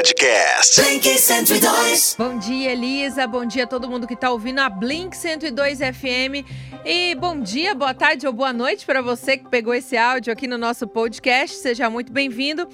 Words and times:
Podcast. 0.00 0.80
Blink 0.80 1.06
102. 1.06 2.16
Bom 2.18 2.38
dia, 2.38 2.72
Elisa. 2.72 3.26
Bom 3.26 3.44
dia 3.44 3.64
a 3.64 3.66
todo 3.66 3.86
mundo 3.86 4.06
que 4.06 4.14
está 4.14 4.30
ouvindo 4.30 4.60
a 4.60 4.70
Blink 4.70 5.14
102 5.14 5.78
FM. 5.78 6.48
E 6.86 7.14
bom 7.16 7.38
dia, 7.38 7.74
boa 7.74 7.92
tarde 7.92 8.26
ou 8.26 8.32
boa 8.32 8.50
noite 8.50 8.86
para 8.86 9.02
você 9.02 9.36
que 9.36 9.46
pegou 9.50 9.74
esse 9.74 9.98
áudio 9.98 10.32
aqui 10.32 10.46
no 10.46 10.56
nosso 10.56 10.88
podcast. 10.88 11.54
Seja 11.54 11.90
muito 11.90 12.10
bem-vindo. 12.10 12.66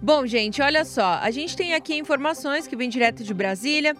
Bom, 0.00 0.24
gente, 0.24 0.62
olha 0.62 0.84
só. 0.84 1.18
A 1.20 1.32
gente 1.32 1.56
tem 1.56 1.74
aqui 1.74 1.96
informações 1.96 2.68
que 2.68 2.76
vêm 2.76 2.88
direto 2.88 3.24
de 3.24 3.34
Brasília. 3.34 3.96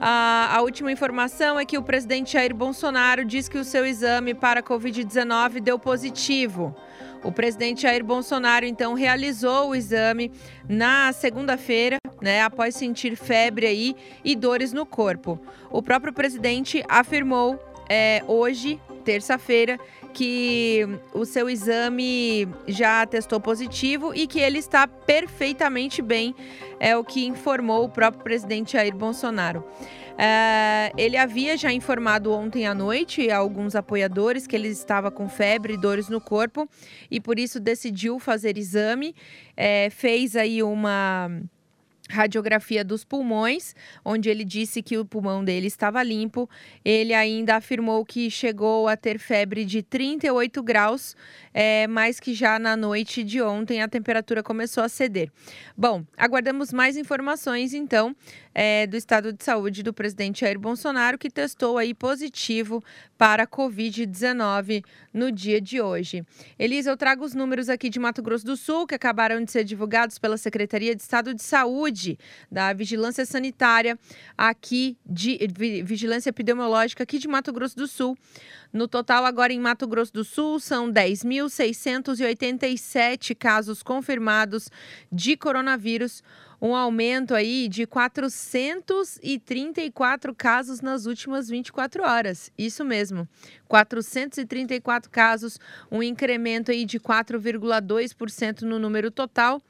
a 0.00 0.58
última 0.62 0.90
informação 0.90 1.60
é 1.60 1.66
que 1.66 1.76
o 1.76 1.82
presidente 1.82 2.32
Jair 2.32 2.54
Bolsonaro 2.54 3.26
diz 3.26 3.46
que 3.46 3.58
o 3.58 3.64
seu 3.64 3.84
exame 3.84 4.32
para 4.32 4.60
a 4.60 4.62
Covid-19 4.62 5.60
deu 5.60 5.78
positivo. 5.78 6.74
O 7.22 7.30
presidente 7.30 7.82
Jair 7.82 8.04
Bolsonaro, 8.04 8.64
então, 8.66 8.94
realizou 8.94 9.70
o 9.70 9.74
exame 9.74 10.30
na 10.68 11.12
segunda-feira, 11.12 11.96
né, 12.20 12.42
após 12.42 12.74
sentir 12.74 13.16
febre 13.16 13.66
aí 13.66 13.96
e 14.24 14.34
dores 14.36 14.72
no 14.72 14.86
corpo. 14.86 15.40
O 15.70 15.82
próprio 15.82 16.12
presidente 16.12 16.84
afirmou 16.88 17.58
é, 17.88 18.22
hoje, 18.26 18.80
terça-feira, 19.02 19.78
que 20.12 20.86
o 21.12 21.24
seu 21.24 21.48
exame 21.50 22.48
já 22.66 23.04
testou 23.06 23.40
positivo 23.40 24.14
e 24.14 24.26
que 24.26 24.40
ele 24.40 24.58
está 24.58 24.86
perfeitamente 24.86 26.00
bem, 26.00 26.34
é 26.78 26.96
o 26.96 27.04
que 27.04 27.26
informou 27.26 27.84
o 27.84 27.88
próprio 27.88 28.22
presidente 28.22 28.72
Jair 28.72 28.94
Bolsonaro. 28.94 29.64
Uh, 30.12 30.92
ele 30.96 31.16
havia 31.16 31.56
já 31.56 31.72
informado 31.72 32.32
ontem 32.32 32.66
à 32.66 32.74
noite 32.74 33.30
a 33.30 33.38
alguns 33.38 33.74
apoiadores 33.74 34.46
que 34.46 34.54
ele 34.54 34.68
estava 34.68 35.10
com 35.10 35.28
febre 35.28 35.74
e 35.74 35.76
dores 35.76 36.08
no 36.08 36.20
corpo 36.20 36.68
e 37.10 37.18
por 37.18 37.38
isso 37.38 37.58
decidiu 37.58 38.18
fazer 38.18 38.58
exame. 38.58 39.14
É, 39.56 39.88
fez 39.90 40.36
aí 40.36 40.62
uma 40.62 41.30
radiografia 42.12 42.84
dos 42.84 43.04
pulmões, 43.04 43.74
onde 44.04 44.28
ele 44.28 44.44
disse 44.44 44.82
que 44.82 44.98
o 44.98 45.04
pulmão 45.04 45.44
dele 45.44 45.66
estava 45.66 46.02
limpo. 46.02 46.48
Ele 46.84 47.14
ainda 47.14 47.56
afirmou 47.56 48.04
que 48.04 48.30
chegou 48.30 48.86
a 48.86 48.96
ter 48.96 49.18
febre 49.18 49.64
de 49.64 49.82
38 49.82 50.62
graus, 50.62 51.16
é, 51.52 51.86
mas 51.86 52.20
que 52.20 52.34
já 52.34 52.58
na 52.58 52.76
noite 52.76 53.24
de 53.24 53.40
ontem 53.40 53.82
a 53.82 53.88
temperatura 53.88 54.42
começou 54.42 54.82
a 54.82 54.88
ceder. 54.88 55.30
Bom, 55.76 56.04
aguardamos 56.16 56.72
mais 56.72 56.96
informações 56.96 57.72
então 57.74 58.14
é, 58.54 58.86
do 58.86 58.96
estado 58.96 59.32
de 59.32 59.42
saúde 59.42 59.82
do 59.82 59.92
presidente 59.92 60.40
Jair 60.40 60.58
Bolsonaro, 60.58 61.18
que 61.18 61.30
testou 61.30 61.78
aí 61.78 61.94
positivo 61.94 62.82
para 63.16 63.44
a 63.44 63.46
Covid-19 63.46 64.84
no 65.12 65.30
dia 65.30 65.60
de 65.60 65.80
hoje. 65.80 66.24
Elisa, 66.58 66.90
eu 66.90 66.96
trago 66.96 67.24
os 67.24 67.34
números 67.34 67.68
aqui 67.68 67.88
de 67.88 67.98
Mato 67.98 68.22
Grosso 68.22 68.44
do 68.44 68.56
Sul, 68.56 68.86
que 68.86 68.94
acabaram 68.94 69.42
de 69.42 69.50
ser 69.50 69.64
divulgados 69.64 70.18
pela 70.18 70.36
Secretaria 70.36 70.94
de 70.94 71.02
Estado 71.02 71.34
de 71.34 71.42
Saúde, 71.42 72.01
da 72.50 72.72
Vigilância 72.72 73.24
Sanitária, 73.24 73.96
aqui 74.36 74.96
de 75.04 75.38
Vigilância 75.84 76.30
Epidemiológica 76.30 77.02
aqui 77.02 77.18
de 77.18 77.28
Mato 77.28 77.52
Grosso 77.52 77.76
do 77.76 77.86
Sul. 77.86 78.16
No 78.72 78.88
total, 78.88 79.24
agora 79.24 79.52
em 79.52 79.60
Mato 79.60 79.86
Grosso 79.86 80.12
do 80.12 80.24
Sul, 80.24 80.58
são 80.58 80.90
10.687 80.90 83.36
casos 83.36 83.82
confirmados 83.82 84.70
de 85.10 85.36
coronavírus 85.36 86.22
um 86.62 86.74
aumento 86.76 87.34
aí 87.34 87.66
de 87.66 87.84
434 87.88 90.32
casos 90.32 90.80
nas 90.80 91.06
últimas 91.06 91.48
24 91.48 92.04
horas. 92.04 92.52
Isso 92.56 92.84
mesmo, 92.84 93.28
434 93.66 95.10
casos, 95.10 95.58
um 95.90 96.00
incremento 96.00 96.70
aí 96.70 96.84
de 96.84 97.00
4,2% 97.00 98.62
no 98.62 98.78
número 98.78 99.10
total. 99.10 99.60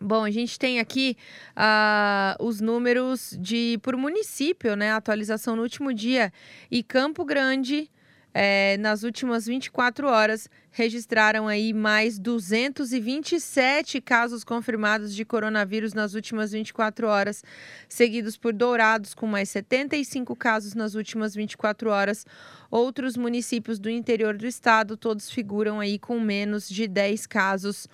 Bom, 0.00 0.24
a 0.24 0.30
gente 0.30 0.58
tem 0.58 0.78
aqui 0.78 1.16
uh, 1.56 2.44
os 2.44 2.60
números 2.60 3.36
de 3.40 3.78
por 3.82 3.96
município, 3.96 4.76
né? 4.76 4.92
Atualização 4.92 5.56
no 5.56 5.62
último 5.62 5.92
dia. 5.92 6.32
E 6.70 6.82
Campo 6.82 7.24
Grande 7.24 7.90
é, 8.38 8.76
nas 8.76 9.02
últimas 9.02 9.46
24 9.46 10.06
horas, 10.06 10.50
registraram 10.70 11.48
aí 11.48 11.72
mais 11.72 12.18
227 12.18 13.98
casos 14.02 14.44
confirmados 14.44 15.14
de 15.14 15.24
coronavírus 15.24 15.94
nas 15.94 16.12
últimas 16.12 16.52
24 16.52 17.06
horas, 17.06 17.42
seguidos 17.88 18.36
por 18.36 18.52
Dourados, 18.52 19.14
com 19.14 19.26
mais 19.26 19.48
75 19.48 20.36
casos 20.36 20.74
nas 20.74 20.94
últimas 20.94 21.34
24 21.34 21.88
horas. 21.88 22.26
Outros 22.70 23.16
municípios 23.16 23.78
do 23.78 23.88
interior 23.88 24.36
do 24.36 24.46
estado, 24.46 24.98
todos 24.98 25.30
figuram 25.30 25.80
aí 25.80 25.98
com 25.98 26.20
menos 26.20 26.68
de 26.68 26.86
10 26.86 27.26
casos, 27.26 27.88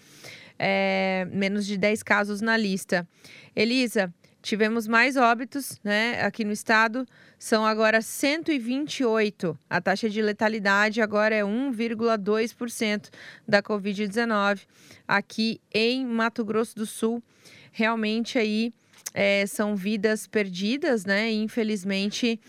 é, 0.59 1.27
menos 1.31 1.67
de 1.67 1.77
10 1.77 2.03
casos 2.03 2.41
na 2.41 2.57
lista. 2.57 3.07
Elisa, 3.55 4.13
Tivemos 4.43 4.89
mais 4.89 5.17
óbitos 5.17 5.79
né, 5.85 6.21
aqui 6.21 6.45
no 6.45 6.51
estado, 6.51 7.07
são 7.39 7.65
agora 7.65 8.03
128. 8.03 9.57
A 9.71 9.81
taxa 9.81 10.11
de 10.11 10.21
letalidade 10.21 11.01
agora 11.01 11.33
é 11.33 11.43
1,2% 11.43 13.09
da 13.47 13.63
Covid-19 13.63 14.63
aqui 15.07 15.61
em 15.73 16.05
Mato 16.05 16.45
Grosso 16.45 16.75
do 16.75 16.85
Sul. 16.85 17.23
Realmente 17.71 18.37
aí 18.37 18.75
é, 19.15 19.47
são 19.47 19.77
vidas 19.77 20.27
perdidas, 20.27 21.05
né? 21.05 21.31
infelizmente, 21.31 22.41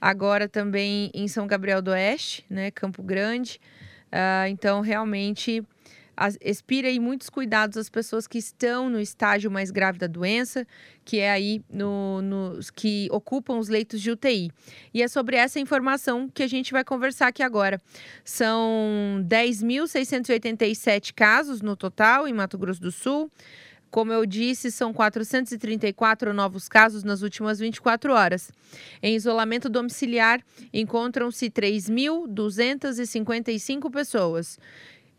agora 0.00 0.48
também 0.48 1.10
em 1.12 1.26
São 1.26 1.48
Gabriel 1.48 1.82
do 1.82 1.90
Oeste, 1.90 2.44
né? 2.48 2.70
Campo 2.70 3.02
Grande. 3.02 3.60
Uh, 4.06 4.46
então, 4.48 4.80
realmente 4.80 5.64
expira 6.40 6.88
aí 6.88 7.00
muitos 7.00 7.30
cuidados 7.30 7.76
às 7.76 7.88
pessoas 7.88 8.26
que 8.26 8.38
estão 8.38 8.90
no 8.90 9.00
estágio 9.00 9.50
mais 9.50 9.70
grave 9.70 9.98
da 9.98 10.06
doença, 10.06 10.66
que 11.04 11.18
é 11.18 11.30
aí 11.30 11.62
no, 11.70 12.58
que 12.74 13.08
ocupam 13.10 13.58
os 13.58 13.68
leitos 13.68 14.00
de 14.00 14.10
UTI. 14.10 14.50
E 14.92 15.02
é 15.02 15.08
sobre 15.08 15.36
essa 15.36 15.58
informação 15.58 16.28
que 16.28 16.42
a 16.42 16.46
gente 16.46 16.72
vai 16.72 16.84
conversar 16.84 17.28
aqui 17.28 17.42
agora. 17.42 17.80
São 18.24 19.24
10.687 19.28 21.14
casos 21.14 21.62
no 21.62 21.76
total 21.76 22.28
em 22.28 22.32
Mato 22.32 22.58
Grosso 22.58 22.80
do 22.80 22.92
Sul. 22.92 23.30
Como 23.90 24.12
eu 24.12 24.24
disse, 24.24 24.70
são 24.70 24.92
434 24.92 26.32
novos 26.32 26.68
casos 26.68 27.02
nas 27.02 27.22
últimas 27.22 27.58
24 27.58 28.12
horas. 28.12 28.52
Em 29.02 29.16
isolamento 29.16 29.68
domiciliar, 29.68 30.40
encontram-se 30.72 31.50
3.255 31.50 33.90
pessoas. 33.90 34.60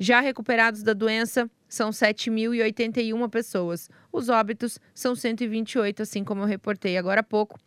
Já 0.01 0.19
recuperados 0.19 0.81
da 0.81 0.93
doença 0.93 1.47
são 1.69 1.91
7.081 1.91 3.29
pessoas. 3.29 3.87
Os 4.11 4.29
óbitos 4.29 4.79
são 4.95 5.15
128, 5.15 6.01
assim 6.01 6.23
como 6.23 6.41
eu 6.41 6.47
reportei 6.47 6.97
agora 6.97 7.21
há 7.21 7.23
pouco. 7.23 7.59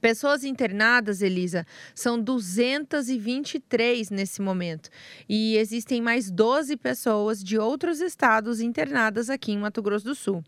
Pessoas 0.00 0.42
internadas, 0.42 1.22
Elisa, 1.22 1.64
são 1.94 2.20
223 2.20 4.10
nesse 4.10 4.42
momento. 4.42 4.90
E 5.28 5.56
existem 5.56 6.02
mais 6.02 6.32
12 6.32 6.76
pessoas 6.78 7.40
de 7.40 7.56
outros 7.56 8.00
estados 8.00 8.60
internadas 8.60 9.30
aqui 9.30 9.52
em 9.52 9.58
Mato 9.58 9.80
Grosso 9.80 10.06
do 10.06 10.16
Sul. 10.16 10.42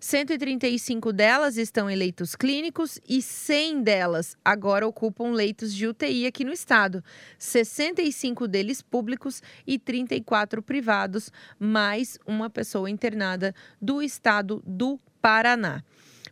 135 0.00 1.12
delas 1.12 1.56
estão 1.56 1.88
em 1.88 1.96
leitos 1.96 2.34
clínicos 2.34 2.98
e 3.08 3.22
100 3.22 3.82
delas 3.82 4.36
agora 4.44 4.86
ocupam 4.86 5.32
leitos 5.32 5.74
de 5.74 5.86
UTI 5.86 6.26
aqui 6.26 6.44
no 6.44 6.52
estado. 6.52 7.02
65 7.38 8.46
deles 8.46 8.82
públicos 8.82 9.42
e 9.66 9.78
34 9.78 10.62
privados, 10.62 11.30
mais 11.58 12.18
uma 12.26 12.50
pessoa 12.50 12.90
internada 12.90 13.54
do 13.80 14.02
estado 14.02 14.62
do 14.66 14.98
Paraná. 15.20 15.82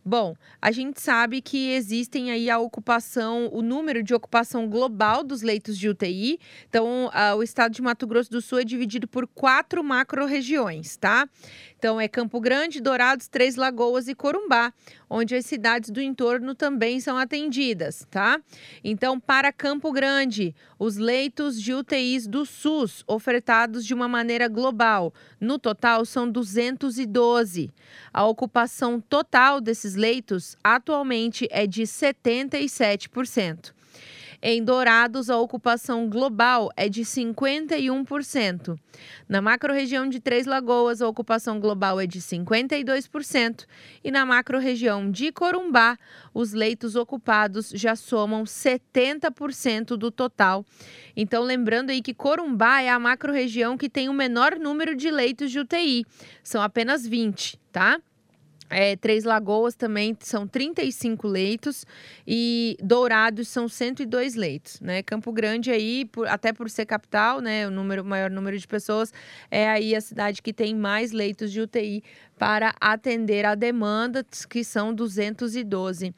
Bom, 0.06 0.36
a 0.60 0.70
gente 0.70 1.00
sabe 1.00 1.40
que 1.40 1.70
existem 1.70 2.30
aí 2.30 2.50
a 2.50 2.58
ocupação, 2.58 3.48
o 3.50 3.62
número 3.62 4.02
de 4.02 4.12
ocupação 4.12 4.68
global 4.68 5.24
dos 5.24 5.40
leitos 5.40 5.78
de 5.78 5.88
UTI. 5.88 6.38
Então, 6.68 7.10
o 7.38 7.42
estado 7.42 7.72
de 7.72 7.80
Mato 7.80 8.06
Grosso 8.06 8.30
do 8.30 8.42
Sul 8.42 8.58
é 8.58 8.64
dividido 8.64 9.08
por 9.08 9.26
quatro 9.26 9.82
macro-regiões, 9.82 10.98
tá? 10.98 11.26
Então, 11.78 11.98
é 11.98 12.06
Campo 12.06 12.38
Grande, 12.38 12.82
Dourados, 12.82 13.28
Três 13.28 13.56
Lagoas 13.56 14.06
e 14.06 14.14
Corumbá, 14.14 14.74
onde 15.16 15.36
as 15.36 15.46
cidades 15.46 15.90
do 15.90 16.00
entorno 16.00 16.56
também 16.56 16.98
são 16.98 17.16
atendidas, 17.16 18.04
tá? 18.10 18.40
Então, 18.82 19.20
para 19.20 19.52
Campo 19.52 19.92
Grande, 19.92 20.52
os 20.76 20.96
leitos 20.96 21.62
de 21.62 21.72
UTIs 21.72 22.26
do 22.26 22.44
SUS 22.44 23.04
ofertados 23.06 23.86
de 23.86 23.94
uma 23.94 24.08
maneira 24.08 24.48
global, 24.48 25.14
no 25.40 25.56
total 25.56 26.04
são 26.04 26.28
212. 26.28 27.70
A 28.12 28.26
ocupação 28.26 29.00
total 29.00 29.60
desses 29.60 29.94
leitos 29.94 30.56
atualmente 30.64 31.46
é 31.48 31.64
de 31.64 31.82
77%. 31.82 33.72
Em 34.46 34.62
Dourados, 34.62 35.30
a 35.30 35.38
ocupação 35.38 36.06
global 36.06 36.68
é 36.76 36.86
de 36.86 37.00
51%. 37.00 38.78
Na 39.26 39.40
macro-região 39.40 40.06
de 40.06 40.20
Três 40.20 40.44
Lagoas, 40.44 41.00
a 41.00 41.08
ocupação 41.08 41.58
global 41.58 41.98
é 41.98 42.06
de 42.06 42.20
52%. 42.20 43.64
E 44.04 44.10
na 44.10 44.26
macro-região 44.26 45.10
de 45.10 45.32
Corumbá, 45.32 45.96
os 46.34 46.52
leitos 46.52 46.94
ocupados 46.94 47.70
já 47.70 47.96
somam 47.96 48.44
70% 48.44 49.96
do 49.96 50.10
total. 50.10 50.62
Então, 51.16 51.42
lembrando 51.42 51.88
aí 51.88 52.02
que 52.02 52.12
Corumbá 52.12 52.82
é 52.82 52.90
a 52.90 52.98
macro-região 52.98 53.78
que 53.78 53.88
tem 53.88 54.10
o 54.10 54.12
menor 54.12 54.58
número 54.58 54.94
de 54.94 55.10
leitos 55.10 55.50
de 55.50 55.60
UTI. 55.60 56.04
São 56.42 56.60
apenas 56.60 57.06
20, 57.06 57.58
tá? 57.72 57.98
É, 58.70 58.96
Três 58.96 59.24
Lagoas 59.24 59.74
também 59.74 60.16
são 60.20 60.46
35 60.46 61.28
leitos 61.28 61.84
e 62.26 62.76
Dourados 62.82 63.48
são 63.48 63.68
102 63.68 64.34
leitos, 64.34 64.80
né? 64.80 65.02
Campo 65.02 65.30
Grande 65.32 65.70
aí, 65.70 66.04
por, 66.06 66.26
até 66.26 66.52
por 66.52 66.70
ser 66.70 66.86
capital, 66.86 67.40
né, 67.40 67.66
o 67.66 67.70
número 67.70 68.04
maior 68.04 68.30
número 68.30 68.58
de 68.58 68.66
pessoas, 68.66 69.12
é 69.50 69.68
aí 69.68 69.94
a 69.94 70.00
cidade 70.00 70.40
que 70.40 70.52
tem 70.52 70.74
mais 70.74 71.12
leitos 71.12 71.52
de 71.52 71.60
UTI 71.60 72.02
para 72.38 72.74
atender 72.80 73.44
a 73.44 73.54
demanda, 73.54 74.24
que 74.48 74.64
são 74.64 74.92
212. 74.94 76.14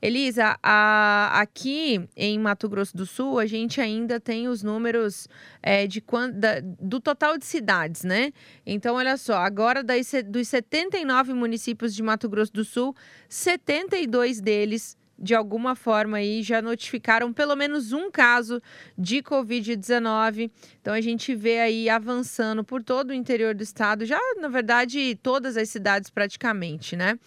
Elisa, 0.00 0.58
a, 0.62 1.40
aqui 1.40 2.08
em 2.16 2.38
Mato 2.38 2.68
Grosso 2.68 2.96
do 2.96 3.06
Sul, 3.06 3.38
a 3.38 3.46
gente 3.46 3.80
ainda 3.80 4.20
tem 4.20 4.48
os 4.48 4.62
números 4.62 5.28
é, 5.62 5.86
de, 5.86 6.02
da, 6.34 6.60
do 6.80 7.00
total 7.00 7.36
de 7.36 7.46
cidades, 7.46 8.04
né? 8.04 8.32
Então, 8.64 8.96
olha 8.96 9.16
só, 9.16 9.38
agora 9.38 9.82
das, 9.82 10.12
dos 10.26 10.48
79 10.48 11.32
municípios 11.32 11.94
de 11.94 12.02
Mato 12.02 12.28
Grosso 12.28 12.52
do 12.52 12.64
Sul, 12.64 12.94
72 13.28 14.40
deles 14.40 14.96
de 15.18 15.34
alguma 15.34 15.74
forma 15.74 16.18
aí 16.18 16.42
já 16.42 16.60
notificaram 16.60 17.32
pelo 17.32 17.56
menos 17.56 17.92
um 17.92 18.10
caso 18.10 18.60
de 18.96 19.22
Covid-19. 19.22 20.50
Então 20.80 20.92
a 20.92 21.00
gente 21.00 21.34
vê 21.34 21.60
aí 21.60 21.88
avançando 21.88 22.62
por 22.62 22.82
todo 22.82 23.10
o 23.10 23.14
interior 23.14 23.54
do 23.54 23.62
estado, 23.62 24.04
já 24.04 24.18
na 24.40 24.48
verdade 24.48 25.18
todas 25.22 25.56
as 25.56 25.68
cidades 25.68 26.10
praticamente, 26.10 26.96
né? 26.96 27.18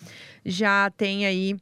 Já 0.46 0.90
tem 0.92 1.26
aí 1.26 1.56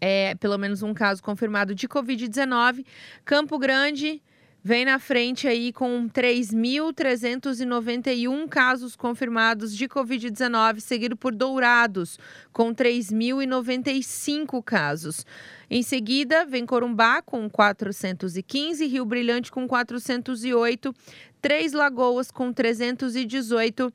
é, 0.00 0.34
pelo 0.36 0.58
menos 0.58 0.82
um 0.82 0.94
caso 0.94 1.22
confirmado 1.22 1.74
de 1.74 1.88
Covid-19. 1.88 2.84
Campo 3.24 3.58
Grande 3.58 4.22
vem 4.68 4.84
na 4.84 4.98
frente 4.98 5.48
aí 5.48 5.72
com 5.72 6.10
3.391 6.10 8.46
casos 8.50 8.94
confirmados 8.94 9.74
de 9.74 9.88
Covid-19, 9.88 10.80
seguido 10.80 11.16
por 11.16 11.34
Dourados, 11.34 12.18
com 12.52 12.74
3.095 12.74 14.62
casos. 14.62 15.24
Em 15.70 15.82
seguida, 15.82 16.44
vem 16.44 16.66
Corumbá 16.66 17.22
com 17.22 17.48
415, 17.48 18.86
Rio 18.86 19.06
Brilhante 19.06 19.50
com 19.50 19.66
408, 19.66 20.94
Três 21.40 21.72
Lagoas 21.72 22.30
com 22.30 22.52
318. 22.52 23.90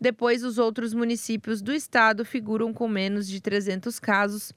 Depois, 0.00 0.42
os 0.42 0.58
outros 0.58 0.92
municípios 0.92 1.62
do 1.62 1.72
estado 1.72 2.24
figuram 2.24 2.72
com 2.72 2.88
menos 2.88 3.28
de 3.28 3.40
300 3.40 4.00
casos. 4.00 4.52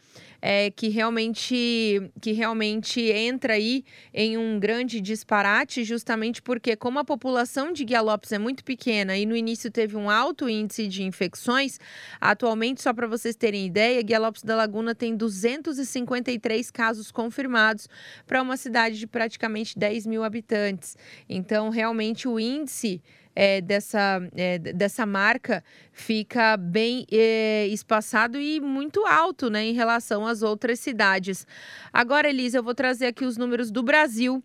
é, 0.48 0.70
que 0.70 0.88
realmente 0.88 2.08
que 2.20 2.30
realmente 2.30 3.00
entra 3.00 3.54
aí 3.54 3.84
em 4.14 4.38
um 4.38 4.60
grande 4.60 5.00
disparate, 5.00 5.82
justamente 5.82 6.40
porque 6.40 6.76
como 6.76 7.00
a 7.00 7.04
população 7.04 7.72
de 7.72 7.84
Guia 7.84 8.00
Lopes 8.00 8.30
é 8.30 8.38
muito 8.38 8.62
pequena 8.62 9.16
e 9.16 9.26
no 9.26 9.34
início 9.34 9.72
teve 9.72 9.96
um 9.96 10.08
alto 10.08 10.48
índice 10.48 10.86
de 10.86 11.02
infecções, 11.02 11.80
atualmente 12.20 12.80
só 12.80 12.94
para 12.94 13.08
vocês 13.08 13.34
terem 13.34 13.66
ideia, 13.66 14.00
Guia 14.02 14.20
Lopes 14.20 14.44
da 14.44 14.54
Laguna 14.54 14.94
tem 14.94 15.16
253 15.16 16.70
casos 16.70 17.10
confirmados 17.10 17.88
para 18.24 18.40
uma 18.40 18.56
cidade 18.56 19.00
de 19.00 19.06
praticamente 19.08 19.76
10 19.76 20.06
mil 20.06 20.22
habitantes. 20.22 20.96
Então 21.28 21.70
realmente 21.70 22.28
o 22.28 22.38
índice 22.38 23.02
é, 23.36 23.60
dessa, 23.60 24.26
é, 24.34 24.58
dessa 24.58 25.04
marca 25.04 25.62
fica 25.92 26.56
bem 26.56 27.06
é, 27.12 27.66
espaçado 27.66 28.40
e 28.40 28.58
muito 28.58 29.04
alto 29.04 29.50
né, 29.50 29.62
em 29.66 29.74
relação 29.74 30.26
às 30.26 30.35
outras 30.42 30.80
cidades. 30.80 31.46
Agora, 31.92 32.28
Elisa, 32.28 32.58
eu 32.58 32.62
vou 32.62 32.74
trazer 32.74 33.06
aqui 33.06 33.24
os 33.24 33.36
números 33.36 33.70
do 33.70 33.82
Brasil. 33.82 34.42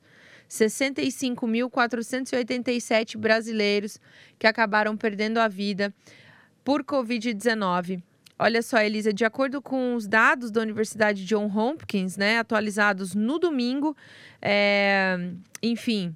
65.487 0.48 3.18
brasileiros 3.18 4.00
que 4.38 4.46
acabaram 4.46 4.96
perdendo 4.96 5.36
a 5.38 5.46
vida 5.46 5.92
por 6.68 6.84
Covid-19. 6.84 8.02
Olha 8.38 8.60
só, 8.60 8.78
Elisa, 8.78 9.10
de 9.10 9.24
acordo 9.24 9.62
com 9.62 9.94
os 9.94 10.06
dados 10.06 10.50
da 10.50 10.60
Universidade 10.60 11.24
John 11.24 11.46
Hopkins, 11.46 12.18
né, 12.18 12.38
atualizados 12.38 13.14
no 13.14 13.38
domingo, 13.38 13.96
é, 14.42 15.16
enfim, 15.62 16.14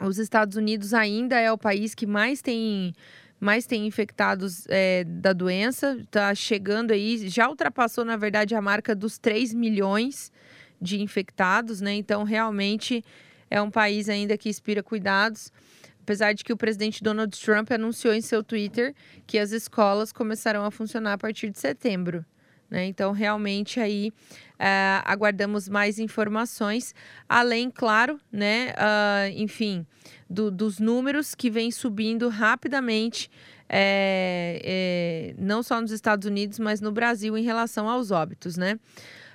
os 0.00 0.18
Estados 0.18 0.56
Unidos 0.56 0.92
ainda 0.92 1.38
é 1.38 1.52
o 1.52 1.56
país 1.56 1.94
que 1.94 2.08
mais 2.08 2.42
tem 2.42 2.92
mais 3.38 3.66
tem 3.66 3.86
infectados 3.86 4.66
é, 4.68 5.04
da 5.04 5.32
doença. 5.32 5.96
Está 6.00 6.34
chegando 6.34 6.90
aí, 6.90 7.28
já 7.28 7.48
ultrapassou, 7.48 8.04
na 8.04 8.16
verdade, 8.16 8.56
a 8.56 8.60
marca 8.60 8.96
dos 8.96 9.16
3 9.16 9.54
milhões 9.54 10.32
de 10.82 11.00
infectados, 11.00 11.80
né? 11.80 11.94
Então, 11.94 12.24
realmente 12.24 13.04
é 13.48 13.62
um 13.62 13.70
país 13.70 14.08
ainda 14.08 14.36
que 14.36 14.48
inspira 14.48 14.82
cuidados. 14.82 15.52
Apesar 16.08 16.32
de 16.32 16.42
que 16.42 16.54
o 16.54 16.56
presidente 16.56 17.02
Donald 17.02 17.38
Trump 17.38 17.70
anunciou 17.70 18.14
em 18.14 18.22
seu 18.22 18.42
Twitter 18.42 18.94
que 19.26 19.38
as 19.38 19.52
escolas 19.52 20.10
começarão 20.10 20.64
a 20.64 20.70
funcionar 20.70 21.12
a 21.12 21.18
partir 21.18 21.50
de 21.50 21.58
setembro. 21.58 22.24
Né? 22.70 22.86
Então, 22.86 23.12
realmente 23.12 23.78
aí 23.78 24.08
uh, 24.54 25.04
aguardamos 25.04 25.68
mais 25.68 25.98
informações, 25.98 26.94
além, 27.28 27.70
claro, 27.70 28.18
né, 28.32 28.70
uh, 28.70 29.38
enfim, 29.38 29.86
do, 30.30 30.50
dos 30.50 30.78
números 30.78 31.34
que 31.34 31.50
vêm 31.50 31.70
subindo 31.70 32.30
rapidamente, 32.30 33.30
é, 33.68 34.62
é, 34.64 35.34
não 35.38 35.62
só 35.62 35.78
nos 35.78 35.90
Estados 35.90 36.26
Unidos, 36.26 36.58
mas 36.58 36.80
no 36.80 36.90
Brasil 36.90 37.36
em 37.36 37.44
relação 37.44 37.86
aos 37.86 38.10
óbitos, 38.10 38.56
né? 38.56 38.80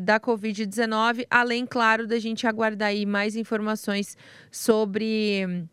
da 0.01 0.19
Covid-19, 0.19 1.25
além, 1.29 1.65
claro, 1.65 2.05
da 2.05 2.19
gente 2.19 2.45
aguardar 2.45 2.89
aí 2.89 3.05
mais 3.05 3.37
informações 3.37 4.17
sobre 4.51 5.69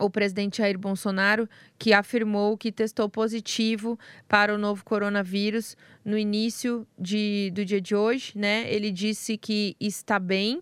o 0.00 0.10
presidente 0.10 0.58
Jair 0.58 0.78
Bolsonaro, 0.78 1.48
que 1.78 1.92
afirmou 1.92 2.56
que 2.56 2.72
testou 2.72 3.08
positivo 3.08 3.98
para 4.26 4.54
o 4.54 4.58
novo 4.58 4.84
coronavírus 4.84 5.76
no 6.04 6.16
início 6.16 6.86
de, 6.98 7.52
do 7.54 7.64
dia 7.64 7.80
de 7.80 7.94
hoje, 7.94 8.32
né? 8.34 8.64
Ele 8.72 8.90
disse 8.90 9.36
que 9.36 9.76
está 9.78 10.18
bem, 10.18 10.60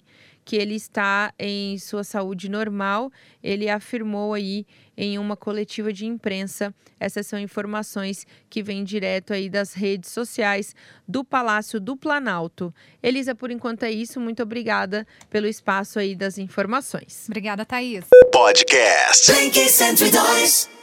que 0.49 0.57
ele 0.57 0.77
está 0.77 1.31
em 1.39 1.77
sua 1.77 2.03
saúde 2.03 2.49
normal. 2.49 3.13
Ele 3.43 3.69
afirmou 3.69 4.33
aí 4.33 4.65
em 4.97 5.19
uma 5.19 5.37
coletiva 5.37 5.93
de 5.93 6.07
imprensa. 6.07 6.75
Essas 6.99 7.27
são 7.27 7.39
informações 7.39 8.27
que 8.49 8.63
vêm 8.63 8.83
direto 8.83 9.35
aí 9.35 9.51
das 9.51 9.75
redes 9.75 10.11
sociais 10.11 10.75
do 11.07 11.23
Palácio 11.23 11.79
do 11.79 11.95
Planalto. 11.95 12.75
Elisa, 13.03 13.35
por 13.35 13.51
enquanto 13.51 13.83
é 13.83 13.91
isso. 13.91 14.19
Muito 14.19 14.43
obrigada 14.43 15.07
pelo 15.29 15.47
espaço 15.47 15.99
aí 15.99 16.17
das 16.17 16.39
informações. 16.39 17.27
Obrigada, 17.29 17.67
Thaís. 17.67 18.07
Podcast. 18.33 19.31
102. 19.31 20.78